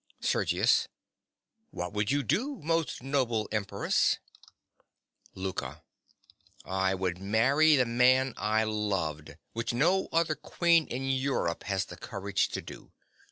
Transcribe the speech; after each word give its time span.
SERGIUS. 0.19 0.87
What 1.69 1.93
would 1.93 2.09
you 2.09 2.23
do, 2.23 2.55
most 2.63 3.03
noble 3.03 3.47
Empress? 3.51 4.17
LOUKA. 5.35 5.83
I 6.65 6.95
would 6.95 7.19
marry 7.19 7.75
the 7.75 7.85
man 7.85 8.33
I 8.35 8.63
loved, 8.63 9.37
which 9.53 9.73
no 9.73 10.07
other 10.11 10.33
queen 10.33 10.87
in 10.87 11.07
Europe 11.07 11.65
has 11.65 11.85
the 11.85 11.97
courage 11.97 12.49
to 12.49 12.63
do. 12.63 12.91